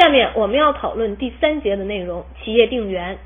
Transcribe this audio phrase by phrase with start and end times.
[0.00, 3.18] 下面我们要讨论第三节的内容，企业定员。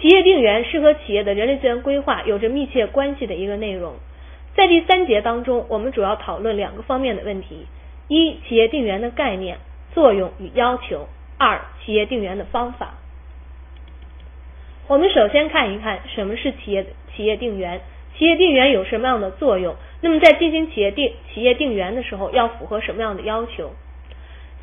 [0.00, 3.94] 企业定员是和企业的人力资源规划有着密切关系的一个内容。
[4.54, 7.66] 在第三节当中，我们主要讨论两个方面的问题：
[8.06, 9.58] 一、企业定员的概念、
[9.92, 12.94] 作用与要求；二、企业定员的方法。
[14.86, 16.86] 我们首先看一看什么是企业
[17.16, 17.80] 企业定员，
[18.16, 19.74] 企业定员有什么样的作用？
[20.00, 23.72] 那么在进行企业定企业定员的时候，要符合什么样的要求？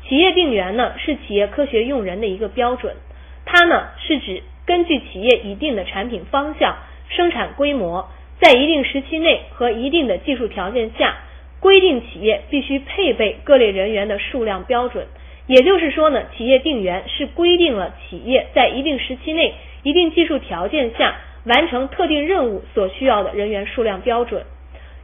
[0.08, 2.96] 企业定员呢，是企业科学用人的一个标准，
[3.44, 6.76] 它呢是指根据企业一定的产品方向、
[7.08, 8.08] 生产规模，
[8.40, 11.16] 在一定时期内和一定的技术条件下，
[11.60, 15.06] 规定企业必须配备各类人员的数量标准。
[15.46, 19.54] 也就是说呢，企业定员是规定了企业在一定时期内。
[19.84, 21.14] 一定技术条件下
[21.44, 24.44] 完成特定任务所需要的人员数量标准。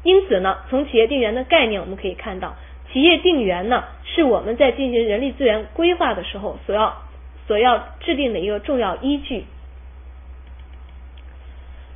[0.02, 2.56] 因此呢，从企业定员的概念我们可以看到，
[2.92, 7.02] 企业定员呢是我们在进行人力资源规划的时候所要
[7.46, 9.44] 所要制定的一个重要依据。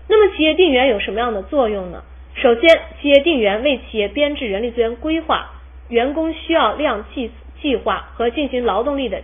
[0.09, 2.03] 那么企业定员有什么样的作用呢？
[2.35, 5.51] 首先，企业定员为企业编制人力资源规划、
[5.89, 9.23] 员工需要量计计划和进行劳动力的。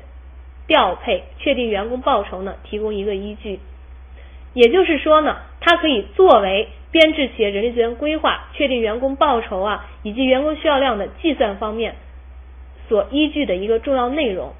[0.66, 3.60] 调配确定员工报酬呢，提供一个依据。
[4.54, 11.96] 也就是说呢，它可以作为编制企业人力资源规划、确定员工报酬啊以及员工需要量的计算方面
[12.88, 14.52] 所依据的一个重要内容。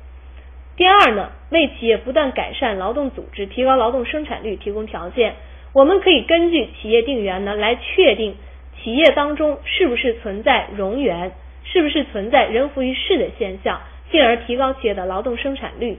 [0.76, 5.34] 第二呢，为企业不断改善劳动组织、提高劳动生产率提供条件。
[5.72, 8.34] 我们可以根据企业定员呢，来确定
[8.82, 11.32] 企业当中是不是存在冗员，
[11.64, 13.80] 是不是存在人浮于事的现象。
[14.10, 15.98] 进而提高企业的劳动生产率。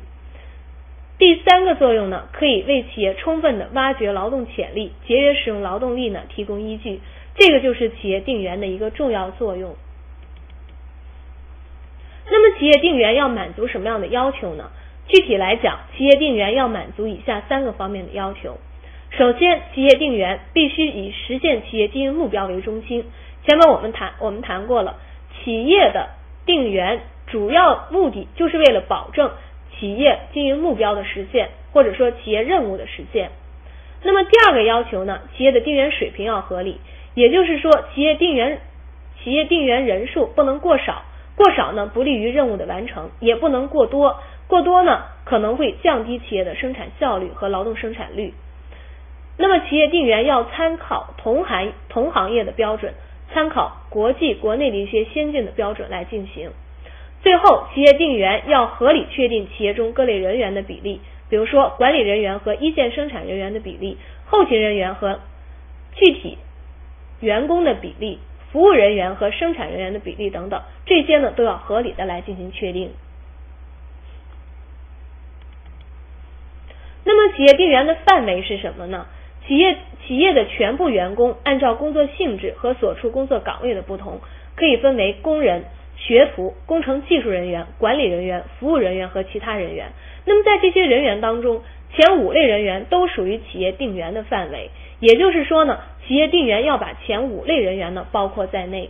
[1.17, 7.01] 第三个作用呢，可以为企业充分的挖掘劳动潜力、节约使用劳动力呢提供依据。
[7.35, 9.75] 这个就是企业定员的一个重要作用。
[12.29, 14.71] 那么，企业定员要满足什么样的要求呢？
[15.07, 18.57] 具体来讲，企业定员要满足以下三个方面的要求。
[19.11, 23.05] 首先，企业定员必须以实现企业经营目标为中心。
[23.47, 24.97] 前面我们谈我们谈过了，
[25.43, 26.09] 企业的
[26.45, 27.01] 定员。
[27.27, 29.31] 主要目的就是为了保证
[29.73, 33.31] 企业经营目标的实现，或者说企业任务的实现。
[34.03, 36.79] 那么第二个要求呢，企业的定员水平要合理，
[37.15, 38.59] 也就是说，企业定员
[39.23, 41.01] 企业定员人数不能过少，
[41.35, 48.33] 过少呢不利于任务的完成，也不能过多，过多呢可能会降低企业的生产效率和劳动生产率。
[49.37, 52.93] 那么企业定员要参考同行同行业的标准，
[53.33, 56.51] 参考国际国内的一些先进的标准来进行。
[57.21, 65.19] 最后，企业定员要合理确定企业中各类人员的比例，比如说管理人员和一线生产人员的比例，后勤人员和
[65.95, 66.37] 具体
[67.19, 68.19] 员工的比例，
[68.55, 72.93] 服务人员和生产人员的比例等等，这些呢都要合理的来进行确定。
[77.03, 79.07] 那么，企业定员的范围是什么呢？
[79.45, 79.75] 企业
[80.07, 84.21] 企业的全部员工按照工作性质和所处工作岗位的不同，
[84.55, 85.65] 可以分为工人。
[85.97, 89.87] 学徒、工程技术人员、管理人员、服务人员和其他人员。
[90.25, 94.69] 那么在这些人员当中，前五类人员都属于企业定员的范围。
[94.99, 98.89] 也就是说呢，企业定员要把前五类人员呢包括在内。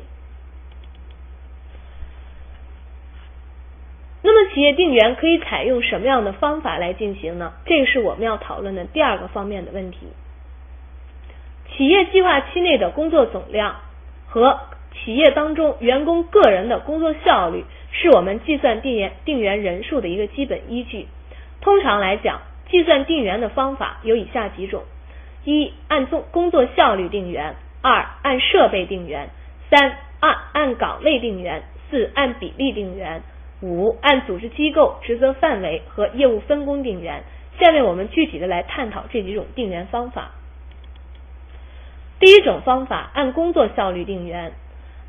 [4.21, 7.53] 那么企业定员可以采用什么样的方法来进行呢？
[7.65, 10.07] 这个是我们要讨论的第二个方面的问题。
[11.71, 13.75] 企业计划期内的工作总量
[14.27, 14.59] 和
[14.93, 21.07] 企业当中员工个人的工作效率是我们计算定员定员人数的一个基本依据。
[21.61, 24.83] 通常来讲，计算定员的方法有以下几种：
[25.45, 29.27] 一、按工工作效率定员；二、按设备定员；
[29.69, 33.21] 三、按按岗位定员；四、按比例定员；
[33.61, 37.23] 五、按组织机构、职责范围和业务分工定员。
[37.59, 40.31] 下面我们具体的来探讨这几种定员方法。
[42.19, 44.51] 第一种方法，按工作效率定员。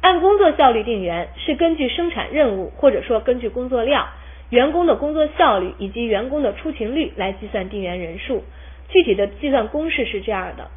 [0.02, 4.06] 按工作效率定员是根据生产任务或者说根据工作量、
[4.50, 8.44] 员工的工作效率以及员工的出勤率来计算定员人数。
[8.88, 10.70] 具体的计算公式是这样的：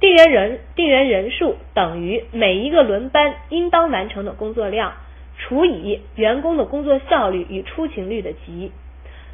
[0.00, 4.92] 定员人定员人数等于每一个轮班应当完成的工作量
[5.38, 8.70] 除以员工的工作效率与出勤率的积。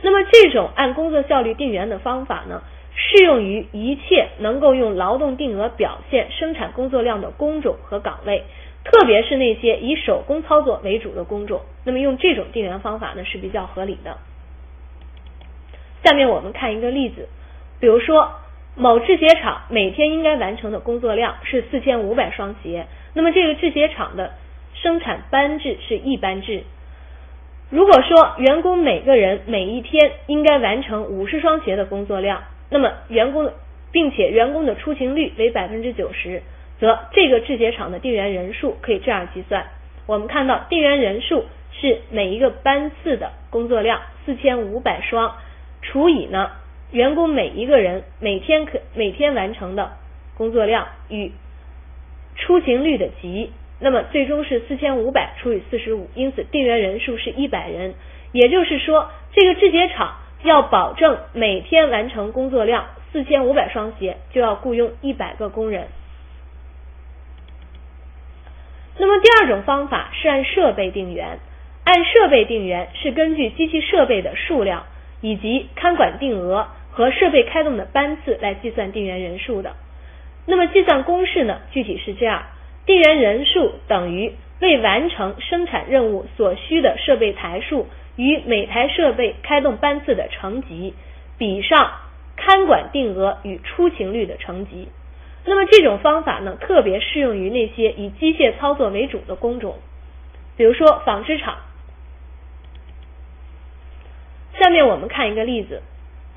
[0.02, 2.62] 那么这种按工作效率定员的方法呢，
[2.94, 8.44] 适用于一切能够用劳动定额表现生产工作量的工种和岗位。
[8.82, 14.16] 特别是那些以手工操作为主的工种，那么用这种定员方法呢是比较合理的。
[16.02, 17.28] 下面我们看一个例子，
[17.80, 18.32] 比如说
[18.76, 24.34] 某制鞋厂每天应该完成的工作量是四千五百双鞋，那么这个制鞋厂的
[24.74, 26.62] 生产班制是一班制，
[27.68, 33.50] 如果说员工每个人每一天应该完成五十双鞋的工作量，那么员工
[33.92, 36.42] 并且员工的出勤率为百分之九十，
[36.78, 39.66] 则这个制鞋厂的定员人数可以这样计算。
[40.06, 45.36] 我们看到定员人数是每一个班次的工作量四千五百双
[45.82, 46.50] 除以呢
[46.92, 49.92] 员工每一个人每天可每天完成的
[50.36, 51.32] 工作量与
[52.36, 57.94] 出勤率的积，那么最终是四千五百除以四十五，因此定员人数是一百人。
[58.32, 65.88] 也就是说，这个制鞋厂要保证每天完成工作量四千五百双鞋，就要雇佣一百个工人。
[68.98, 71.38] 那么第二种方法是按设备定员，
[71.84, 74.84] 按设备定员是根据机器设备的数量
[75.20, 79.76] 以及看管定额和设备开动的班次来计算定员人数的。
[80.46, 82.42] 那么计算公式呢，具体是这样：
[82.86, 90.94] 定员人数等于为完成生产任务所需的设备台数与每台设备开动班次的乘积，
[91.38, 91.92] 比上
[92.36, 94.88] 看管定额与出勤率的乘积。
[95.44, 99.76] 那么这种方法呢，特别适用于那些以机械操作为主的工种，
[100.56, 101.56] 比如说纺织厂。
[104.58, 105.82] 下面我们看一个例子：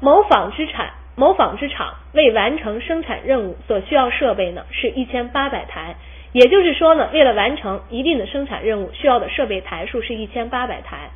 [0.03, 5.95] 某纺织厂某纺织厂为完成生产任务所需要设备呢是一千八百台，
[6.33, 11.11] 也就是说呢，为了完成一定的生产任务，需要的设备台数是一千八百台，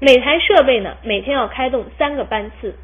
[0.00, 2.74] 每台设备呢每天要开动三个班次。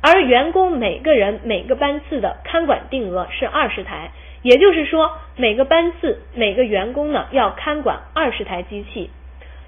[0.00, 4.10] 而员工每个人每个班次的看管定额是二十台，
[4.42, 9.10] 也就是说每个班次每个员工呢要看管二十台机器。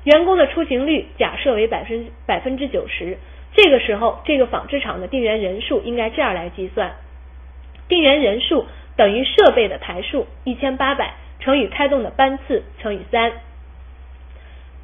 [0.03, 3.19] 员工的出勤率假设为百分百分之九十，
[3.55, 6.93] 这个时候这个纺织厂的定员人数应该这样来计算：
[7.89, 8.67] 定员人数
[8.97, 13.33] 等于设备的台数一千八百乘以开动的班次乘以三，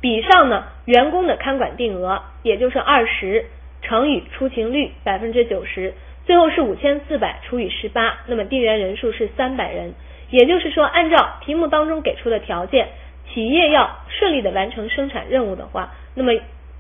[0.01, 3.47] 比上呢员工的看管定额，也就是二十。
[3.85, 5.95] 乘以出勤率百分之九十，
[6.25, 9.95] 最后是五千四百除以十八，那么定员人数是三百人。
[10.31, 12.91] 也就是说，按照题目当中给出的条件，
[13.29, 16.33] 企业要顺利的完成生产任务的话，那么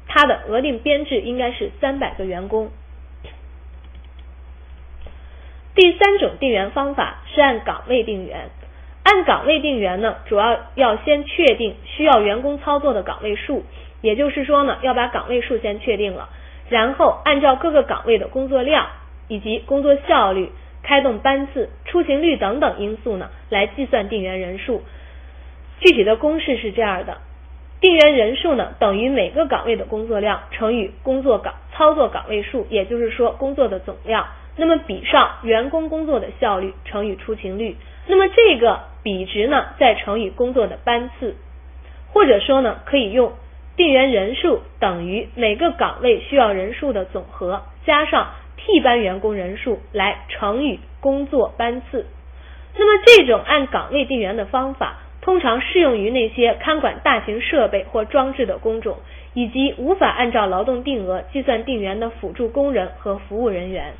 [0.06, 2.70] 它的额定编制应该是三百个员工。
[5.74, 8.50] 第三种定员方法是按岗位定员，
[9.04, 13.64] 按岗位定员呢，主要要先确定需要员工操作的岗位数，
[14.02, 16.28] 也就是说呢，要把岗位数先确定了。
[16.68, 18.86] 然后按照各个岗位的工作量
[19.28, 20.52] 以及工作效率、
[20.82, 24.82] 开动班次、出勤率等等因素呢，来计算定员人数。
[25.80, 27.18] 具体的公式是这样的：
[27.82, 34.26] 定员人数呢等于每个岗位的工作量乘以工作岗操作岗位数，也就是说工作的总量。
[34.56, 37.76] 那么比上员工工作的效率乘以出勤率。
[38.06, 41.34] 那么这个比值呢再乘以工作的班次，
[42.12, 43.32] 或者说呢可以用。
[43.74, 48.28] 定员人数等于每个岗位需要人数的总和加上
[48.58, 52.06] 替班员工人数来乘以工作班次。
[52.76, 58.98] 那么这种按岗位定员的方法，通常适用于那些看管大型设备或装置的工种，
[59.32, 63.94] 以及无法按照劳动定额计算定员的辅助工人和服务人员。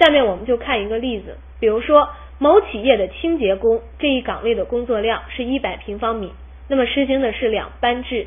[0.00, 2.08] 下面我们就看一个例子，比如说
[2.38, 6.32] 某企业的清洁工这一岗位的工作量是一百平方米。
[6.68, 8.26] 那么实行的是两班制，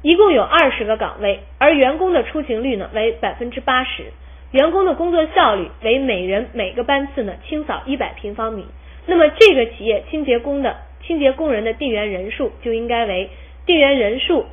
[0.00, 4.12] 一共有二十个岗位，而员工的出勤率呢为百分之八十，
[4.52, 8.64] 员工的工作效率为每人每个班次呢清扫一百平方米。
[9.06, 13.30] 那么这个企业清洁工的清洁工人的定员人数就应该为
[13.64, 14.46] 定员人数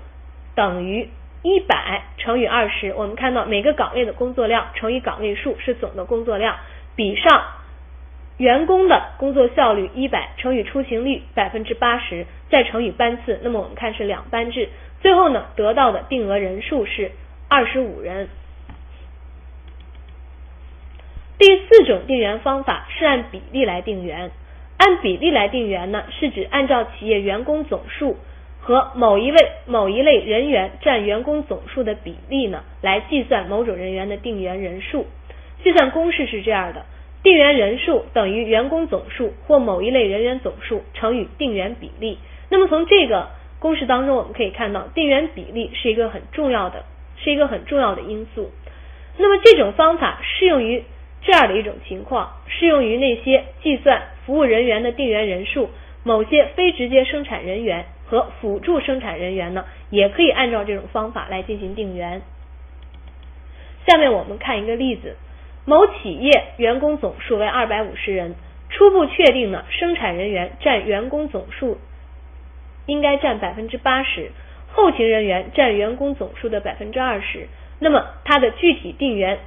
[0.55, 1.09] 等于
[1.41, 2.93] 一百乘以二十。
[2.93, 6.57] 我们看到每个岗位的工作量乘以岗位数是总的工作量，
[6.95, 7.43] 比上。
[8.37, 14.69] 员工的工作效率一百乘以出勤率百分之八十，再乘以班次，那么我们看是两班制，
[15.01, 17.11] 最后呢得到的定额人数是
[17.47, 18.27] 二十五人。
[21.37, 24.31] 第四种定员方法是按比例来定员，
[24.77, 28.17] 按比例来定员呢，是指按照企业员工总数
[28.59, 35.05] 和某一位某一类人员占员工总数的比例呢，来计算某种人员的定员人数。
[35.63, 36.85] 计算公式是这样的。
[37.23, 42.17] 定员人数等于员工总数或某一类人员总数乘以定员比例。
[42.49, 46.83] 那么从这个公式当中，我们可以看到，定员比例是一个很重要的，
[47.15, 48.51] 是一个很重要的因素。
[49.17, 50.83] 那么这种方法适用于
[51.23, 55.69] 这样的一种情况，适用于那些计算服务人员的定员人数，
[56.03, 62.21] 某些非直接生产人员和辅助生产人员呢，也可以按照这种方法来进行定员。
[63.87, 65.15] 下面我们看一个例子。
[65.65, 68.35] 某企业员工总数为二百五十人，
[68.69, 71.77] 初步确定呢，生产人员占员工总数
[72.85, 74.31] 应该占百分之八十。
[74.73, 77.47] 后勤人员占员工总数的百分之二十。
[77.79, 79.39] 那么它的具体定员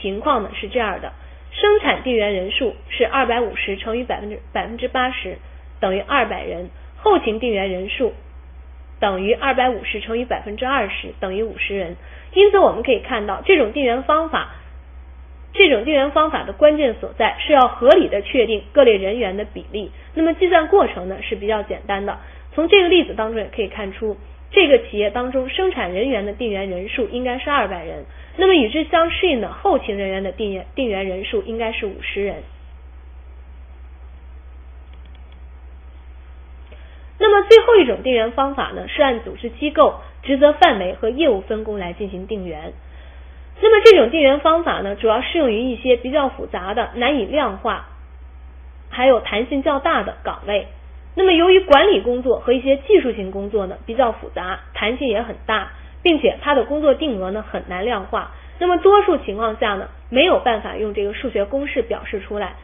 [0.00, 1.12] 情况呢是这样的：
[1.50, 5.38] 生产定员人数是二百五十乘以百分之百分之八十
[5.80, 8.12] 等于二百人，后勤定员人数
[9.00, 11.96] 等于二百五十乘以百分之二十等于五十人。
[12.32, 14.50] 因此我们可以看到，这种定员方法，
[15.52, 19.90] 这种定员方法的关键所在是要合理的确定各类人员的比例。
[20.14, 22.18] 那么计算过程呢是比较简单的，
[22.52, 24.16] 从这个例子当中也可以看出。
[24.50, 28.06] 这个企业当中，生产人员的定员人数应该是二百人，
[28.40, 32.44] 那么与之相适应的后勤人员的定员定员人数应该是五十人。
[37.18, 42.72] 那么最后一种定员方法呢，是按组织机构、职责范围和业务分工来进行定员。
[43.60, 47.88] 那么这种定员方法呢，主要适用于一些比较复杂的、难以量化，
[48.88, 50.68] 还有弹性较大的岗位。
[51.16, 58.32] 那么，由于管理工作和一些技术性工作呢比较复杂，弹性也很大，并且它的工作定额呢很难量化。
[58.58, 62.54] 那么多数情况下呢没有办法用这个数学公式表示出来。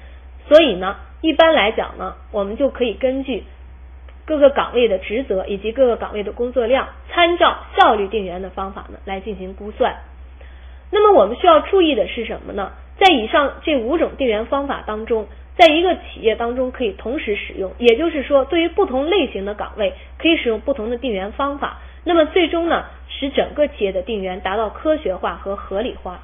[0.48, 3.44] 所以呢，一般来讲呢，我们就可以根据
[4.24, 9.96] 各个岗位的职责以及各个岗位的工作量，参照效率定员的方法呢来进行估算。
[10.90, 12.72] 那么我们需要注意的是什么呢？
[12.98, 15.26] 在以上这五种定员方法当中。
[15.56, 22.86] 在一个企业当中可以同时使用，也就是说，对于不同类型的岗位可以使用不同的定员方法，那么最终呢，
[23.18, 26.20] 使整个企业的定员达到科学化和合理化。